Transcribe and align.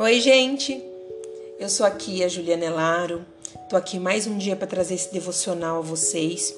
Oi, 0.00 0.20
gente! 0.20 0.80
Eu 1.58 1.68
sou 1.68 1.84
aqui 1.84 2.22
a 2.22 2.28
Juliana 2.28 2.66
Elaro, 2.66 3.26
tô 3.68 3.74
aqui 3.74 3.98
mais 3.98 4.28
um 4.28 4.38
dia 4.38 4.54
para 4.54 4.68
trazer 4.68 4.94
esse 4.94 5.12
devocional 5.12 5.78
a 5.78 5.80
vocês 5.80 6.54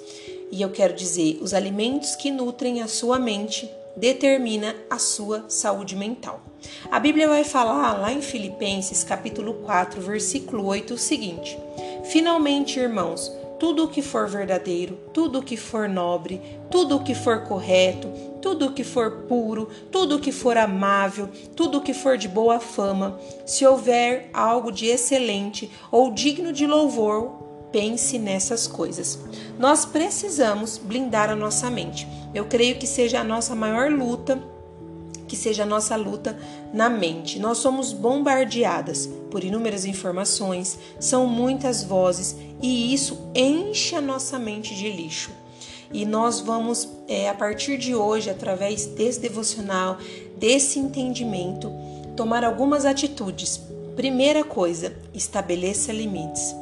e 0.52 0.60
eu 0.60 0.68
quero 0.68 0.92
dizer: 0.92 1.38
os 1.40 1.54
alimentos 1.54 2.14
que 2.14 2.30
nutrem 2.30 2.82
a 2.82 2.86
sua 2.86 3.18
mente 3.18 3.66
determina 3.96 4.76
a 4.90 4.98
sua 4.98 5.46
saúde 5.48 5.96
mental. 5.96 6.42
A 6.90 7.00
Bíblia 7.00 7.28
vai 7.28 7.42
falar 7.42 7.98
lá 7.98 8.12
em 8.12 8.20
Filipenses, 8.20 9.02
capítulo 9.02 9.54
4, 9.54 10.02
versículo 10.02 10.66
8, 10.66 10.92
o 10.92 10.98
seguinte: 10.98 11.58
Finalmente, 12.10 12.78
irmãos, 12.78 13.32
tudo 13.60 13.84
o 13.84 13.88
que 13.88 14.00
for 14.00 14.26
verdadeiro, 14.26 14.98
tudo 15.12 15.38
o 15.38 15.42
que 15.42 15.56
for 15.56 15.86
nobre, 15.86 16.40
tudo 16.70 16.96
o 16.96 17.04
que 17.04 17.14
for 17.14 17.42
correto, 17.42 18.08
tudo 18.40 18.66
o 18.66 18.72
que 18.72 18.82
for 18.82 19.26
puro, 19.28 19.68
tudo 19.92 20.16
o 20.16 20.18
que 20.18 20.32
for 20.32 20.56
amável, 20.56 21.28
tudo 21.54 21.76
o 21.76 21.80
que 21.82 21.92
for 21.92 22.16
de 22.16 22.26
boa 22.26 22.58
fama, 22.58 23.20
se 23.44 23.66
houver 23.66 24.30
algo 24.32 24.72
de 24.72 24.86
excelente 24.86 25.70
ou 25.92 26.10
digno 26.10 26.54
de 26.54 26.66
louvor, 26.66 27.32
pense 27.70 28.18
nessas 28.18 28.66
coisas. 28.66 29.18
Nós 29.58 29.84
precisamos 29.84 30.78
blindar 30.78 31.28
a 31.28 31.36
nossa 31.36 31.70
mente. 31.70 32.08
Eu 32.34 32.46
creio 32.46 32.78
que 32.78 32.86
seja 32.86 33.20
a 33.20 33.24
nossa 33.24 33.54
maior 33.54 33.90
luta 33.90 34.42
que 35.30 35.36
seja 35.36 35.62
a 35.62 35.66
nossa 35.66 35.94
luta 35.94 36.36
na 36.74 36.90
mente. 36.90 37.38
Nós 37.38 37.58
somos 37.58 37.92
bombardeadas 37.92 39.08
por 39.30 39.44
inúmeras 39.44 39.84
informações, 39.84 40.76
são 40.98 41.24
muitas 41.24 41.84
vozes 41.84 42.36
e 42.60 42.92
isso 42.92 43.30
enche 43.32 43.94
a 43.94 44.00
nossa 44.00 44.40
mente 44.40 44.74
de 44.74 44.90
lixo. 44.90 45.30
E 45.92 46.04
nós 46.04 46.40
vamos, 46.40 46.88
é, 47.06 47.28
a 47.28 47.34
partir 47.34 47.78
de 47.78 47.94
hoje, 47.94 48.28
através 48.28 48.86
desse 48.86 49.20
devocional, 49.20 49.98
desse 50.36 50.80
entendimento, 50.80 51.70
tomar 52.16 52.42
algumas 52.42 52.84
atitudes. 52.84 53.60
Primeira 53.94 54.42
coisa, 54.42 54.96
estabeleça 55.14 55.92
limites. 55.92 56.52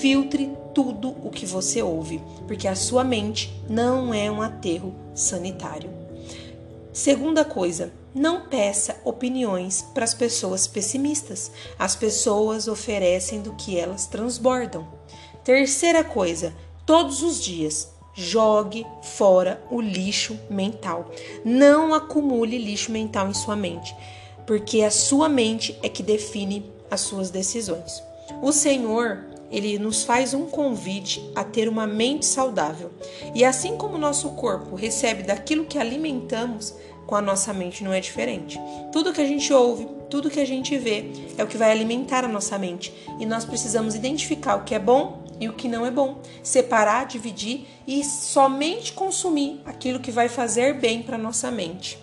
Filtre 0.00 0.50
tudo 0.74 1.14
o 1.22 1.28
que 1.28 1.44
você 1.44 1.82
ouve, 1.82 2.22
porque 2.46 2.66
a 2.66 2.74
sua 2.74 3.04
mente 3.04 3.52
não 3.68 4.14
é 4.14 4.30
um 4.30 4.40
aterro 4.40 4.94
sanitário. 5.14 5.90
Segunda 6.90 7.44
coisa, 7.44 7.92
não 8.14 8.42
peça 8.42 9.00
opiniões 9.04 9.82
para 9.92 10.04
as 10.04 10.14
pessoas 10.14 10.66
pessimistas. 10.66 11.50
As 11.78 11.96
pessoas 11.96 12.68
oferecem 12.68 13.40
do 13.40 13.54
que 13.54 13.78
elas 13.78 14.06
transbordam. 14.06 14.86
Terceira 15.42 16.04
coisa, 16.04 16.54
todos 16.86 17.22
os 17.22 17.42
dias 17.42 17.92
jogue 18.14 18.86
fora 19.02 19.60
o 19.70 19.80
lixo 19.80 20.38
mental. 20.48 21.10
Não 21.44 21.92
acumule 21.92 22.56
lixo 22.56 22.92
mental 22.92 23.28
em 23.28 23.34
sua 23.34 23.56
mente, 23.56 23.94
porque 24.46 24.82
a 24.82 24.90
sua 24.90 25.28
mente 25.28 25.76
é 25.82 25.88
que 25.88 26.02
define 26.02 26.72
as 26.90 27.00
suas 27.00 27.30
decisões. 27.30 28.02
O 28.40 28.52
Senhor, 28.52 29.24
ele 29.50 29.78
nos 29.78 30.04
faz 30.04 30.32
um 30.32 30.46
convite 30.46 31.22
a 31.34 31.44
ter 31.44 31.68
uma 31.68 31.86
mente 31.86 32.24
saudável. 32.24 32.90
E 33.34 33.44
assim 33.44 33.76
como 33.76 33.98
nosso 33.98 34.30
corpo 34.30 34.76
recebe 34.76 35.24
daquilo 35.24 35.64
que 35.64 35.78
alimentamos, 35.78 36.74
com 37.06 37.14
a 37.14 37.22
nossa 37.22 37.52
mente 37.52 37.84
não 37.84 37.92
é 37.92 38.00
diferente. 38.00 38.58
Tudo 38.92 39.12
que 39.12 39.20
a 39.20 39.26
gente 39.26 39.52
ouve, 39.52 39.86
tudo 40.10 40.30
que 40.30 40.40
a 40.40 40.46
gente 40.46 40.76
vê 40.78 41.10
é 41.36 41.44
o 41.44 41.46
que 41.46 41.56
vai 41.56 41.70
alimentar 41.70 42.24
a 42.24 42.28
nossa 42.28 42.58
mente 42.58 42.92
e 43.18 43.26
nós 43.26 43.44
precisamos 43.44 43.94
identificar 43.94 44.56
o 44.56 44.64
que 44.64 44.74
é 44.74 44.78
bom 44.78 45.24
e 45.40 45.48
o 45.48 45.52
que 45.52 45.68
não 45.68 45.84
é 45.84 45.90
bom, 45.90 46.20
separar, 46.42 47.06
dividir 47.06 47.66
e 47.86 48.04
somente 48.04 48.92
consumir 48.92 49.60
aquilo 49.64 49.98
que 49.98 50.12
vai 50.12 50.28
fazer 50.28 50.74
bem 50.74 51.02
para 51.02 51.18
nossa 51.18 51.50
mente. 51.50 51.98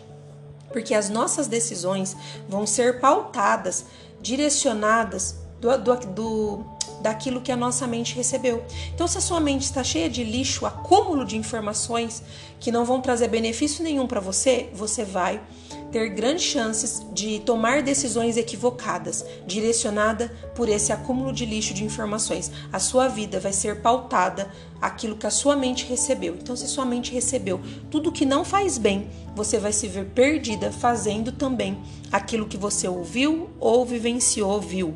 Porque 0.72 0.94
as 0.94 1.10
nossas 1.10 1.48
decisões 1.48 2.16
vão 2.48 2.66
ser 2.66 3.00
pautadas, 3.00 3.86
direcionadas 4.22 5.36
do, 5.60 5.78
do, 5.78 5.96
do 5.96 6.66
daquilo 7.02 7.42
que 7.42 7.52
a 7.52 7.58
nossa 7.58 7.88
mente 7.88 8.16
recebeu. 8.16 8.64
Então, 8.94 9.08
se 9.08 9.18
a 9.18 9.22
sua 9.22 9.40
mente 9.40 9.64
está 9.64 9.84
cheia 9.84 10.10
de 10.10 10.24
lixo, 10.24 10.66
acúmulo 10.66 11.26
de 11.26 11.38
informações 11.38 12.24
que 12.60 12.72
não 12.72 12.86
vão 12.86 13.02
trazer 13.02 13.28
benefício 13.28 13.84
nenhum 13.84 14.08
para 14.08 14.20
você, 14.20 14.70
você 14.74 15.04
vai 15.04 15.42
ter 15.92 16.10
grandes 16.10 16.46
chances 16.46 17.02
de 17.14 17.40
tomar 17.40 17.82
decisões 17.82 18.38
equivocadas, 18.38 19.26
direcionada 19.46 20.32
por 20.56 20.70
esse 20.70 20.92
acúmulo 20.92 21.34
de 21.34 21.46
lixo 21.46 21.74
de 21.74 21.84
informações. 21.84 22.52
A 22.72 22.80
sua 22.80 23.08
vida 23.08 23.40
vai 23.40 23.52
ser 23.54 23.82
pautada 23.82 24.52
aquilo 24.82 25.16
que 25.16 25.28
a 25.28 25.32
sua 25.32 25.56
mente 25.56 25.86
recebeu. 25.86 26.36
Então, 26.42 26.56
se 26.56 26.68
sua 26.68 26.86
mente 26.86 27.14
recebeu 27.14 27.60
tudo 27.92 28.12
que 28.12 28.26
não 28.26 28.44
faz 28.44 28.78
bem, 28.78 29.08
você 29.36 29.60
vai 29.60 29.72
se 29.72 29.88
ver 29.88 30.06
perdida 30.06 30.72
fazendo 30.72 31.32
também 31.32 31.78
aquilo 32.12 32.48
que 32.48 32.58
você 32.58 32.88
ouviu 32.88 33.50
ou 33.60 33.86
vivenciou, 33.86 34.60
viu. 34.60 34.96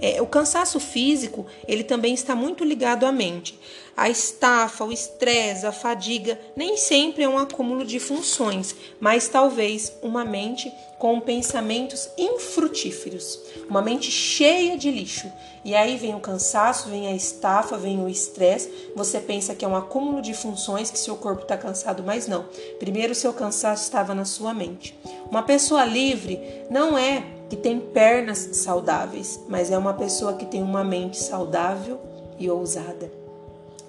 É, 0.00 0.20
o 0.20 0.26
cansaço 0.26 0.80
físico, 0.80 1.46
ele 1.66 1.84
também 1.84 2.14
está 2.14 2.34
muito 2.34 2.64
ligado 2.64 3.04
à 3.04 3.12
mente. 3.12 3.58
A 3.96 4.10
estafa, 4.10 4.84
o 4.84 4.92
estresse, 4.92 5.64
a 5.64 5.72
fadiga, 5.72 6.38
nem 6.54 6.76
sempre 6.76 7.22
é 7.22 7.28
um 7.28 7.38
acúmulo 7.38 7.82
de 7.82 7.98
funções, 7.98 8.76
mas 9.00 9.26
talvez 9.26 9.90
uma 10.02 10.22
mente 10.22 10.70
com 10.98 11.18
pensamentos 11.18 12.08
infrutíferos, 12.18 13.40
uma 13.68 13.80
mente 13.80 14.10
cheia 14.10 14.76
de 14.76 14.90
lixo. 14.90 15.32
E 15.64 15.74
aí 15.74 15.96
vem 15.96 16.14
o 16.14 16.20
cansaço, 16.20 16.90
vem 16.90 17.06
a 17.06 17.14
estafa, 17.14 17.76
vem 17.78 18.04
o 18.04 18.08
estresse. 18.08 18.70
Você 18.94 19.18
pensa 19.18 19.54
que 19.54 19.64
é 19.64 19.68
um 19.68 19.74
acúmulo 19.74 20.20
de 20.20 20.34
funções, 20.34 20.90
que 20.90 20.98
seu 20.98 21.16
corpo 21.16 21.42
está 21.42 21.56
cansado, 21.56 22.02
mas 22.04 22.28
não. 22.28 22.44
Primeiro, 22.78 23.14
seu 23.14 23.32
cansaço 23.32 23.82
estava 23.82 24.14
na 24.14 24.24
sua 24.24 24.52
mente. 24.52 24.96
Uma 25.30 25.42
pessoa 25.42 25.84
livre 25.84 26.40
não 26.70 26.96
é 26.96 27.24
que 27.48 27.56
tem 27.56 27.80
pernas 27.80 28.50
saudáveis, 28.52 29.40
mas 29.48 29.70
é 29.70 29.78
uma 29.78 29.94
pessoa 29.94 30.34
que 30.34 30.46
tem 30.46 30.62
uma 30.62 30.84
mente 30.84 31.16
saudável 31.16 31.98
e 32.38 32.48
ousada. 32.50 33.25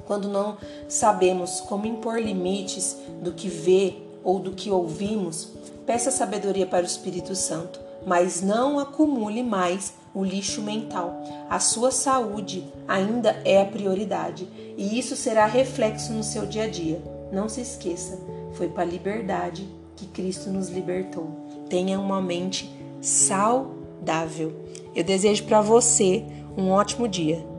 Quando 0.07 0.29
não 0.29 0.57
sabemos 0.87 1.59
como 1.59 1.85
impor 1.85 2.19
limites 2.19 2.97
do 3.21 3.33
que 3.33 3.49
vê 3.49 3.95
ou 4.23 4.39
do 4.39 4.53
que 4.53 4.71
ouvimos, 4.71 5.51
peça 5.85 6.09
sabedoria 6.09 6.65
para 6.65 6.83
o 6.83 6.87
Espírito 6.87 7.35
Santo, 7.35 7.79
mas 8.05 8.41
não 8.41 8.79
acumule 8.79 9.43
mais 9.43 9.93
o 10.15 10.23
lixo 10.23 10.61
mental. 10.61 11.21
A 11.49 11.59
sua 11.59 11.91
saúde 11.91 12.63
ainda 12.87 13.39
é 13.43 13.61
a 13.61 13.65
prioridade 13.65 14.47
e 14.77 14.97
isso 14.97 15.15
será 15.15 15.45
reflexo 15.45 16.13
no 16.13 16.23
seu 16.23 16.45
dia 16.45 16.63
a 16.63 16.69
dia. 16.69 17.01
Não 17.31 17.49
se 17.49 17.61
esqueça, 17.61 18.17
foi 18.53 18.69
para 18.69 18.83
a 18.83 18.85
liberdade 18.85 19.67
que 19.95 20.07
Cristo 20.07 20.49
nos 20.49 20.69
libertou. 20.69 21.29
Tenha 21.69 21.99
uma 21.99 22.21
mente 22.21 22.71
saudável. 23.01 24.53
Eu 24.95 25.03
desejo 25.03 25.43
para 25.43 25.61
você 25.61 26.25
um 26.57 26.69
ótimo 26.69 27.07
dia. 27.07 27.56